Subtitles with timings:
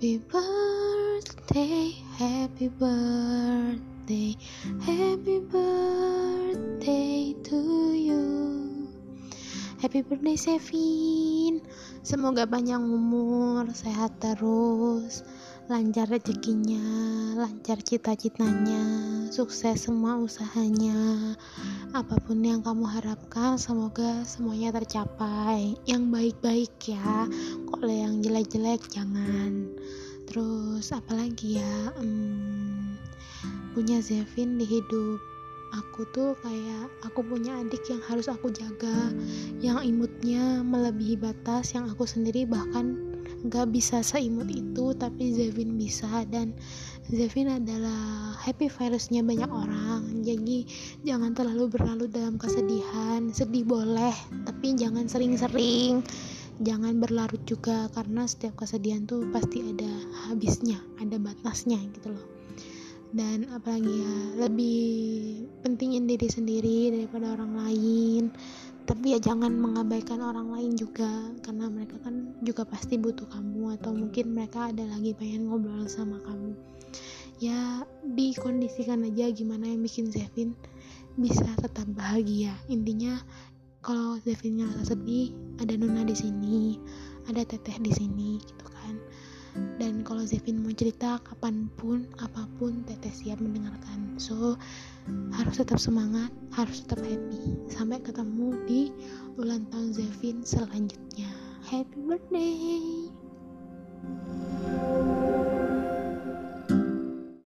[0.00, 4.32] Happy birthday, happy birthday,
[4.80, 7.60] happy birthday to
[7.92, 8.24] you.
[9.84, 11.60] Happy birthday Sevin.
[12.00, 15.20] Semoga panjang umur, sehat terus,
[15.68, 16.80] lancar rezekinya,
[17.36, 18.80] lancar cita-citanya,
[19.30, 21.38] sukses semua usahanya.
[21.94, 25.78] Apa pun yang kamu harapkan, semoga semuanya tercapai.
[25.86, 27.30] Yang baik-baik ya.
[27.70, 29.70] Kalau yang jelek-jelek jangan.
[30.26, 31.76] Terus apalagi ya?
[31.94, 32.98] Hmm,
[33.72, 35.22] punya Zevin di hidup
[35.70, 39.14] aku tuh kayak aku punya adik yang harus aku jaga
[39.62, 43.09] yang imutnya melebihi batas yang aku sendiri bahkan
[43.48, 46.26] gak bisa seimut itu tapi Zevin bisa.
[46.28, 46.52] Dan
[47.08, 50.20] Zevin adalah happy virusnya banyak orang.
[50.20, 50.68] Jadi
[51.02, 53.32] jangan terlalu berlalu dalam kesedihan.
[53.32, 54.12] Sedih boleh
[54.44, 56.04] tapi jangan sering-sering.
[56.60, 59.88] Jangan berlarut juga karena setiap kesedihan tuh pasti ada
[60.28, 62.26] habisnya ada batasnya gitu loh.
[63.10, 64.14] Dan apalagi ya
[64.46, 64.80] lebih
[65.66, 68.30] pentingin diri sendiri daripada orang lain
[68.90, 73.94] tapi ya jangan mengabaikan orang lain juga karena mereka kan juga pasti butuh kamu atau
[73.94, 76.58] mungkin mereka ada lagi pengen ngobrol sama kamu.
[77.38, 80.58] Ya dikondisikan aja gimana yang bikin Zevin
[81.14, 82.50] bisa tetap bahagia.
[82.66, 83.14] Intinya
[83.78, 85.32] kalau Zevinnya sedih
[85.62, 86.76] ada Nuna di sini
[87.30, 88.94] ada Teteh di sini gitu kan
[89.78, 94.14] dan kalau Zevin mau cerita kapan pun apa pun teteh siap mendengarkan.
[94.20, 94.54] So
[95.34, 97.58] harus tetap semangat harus tetap happy.
[97.66, 98.92] Sampai ketemu di
[99.40, 101.30] ulang tahun Zevin selanjutnya.
[101.66, 103.10] Happy birthday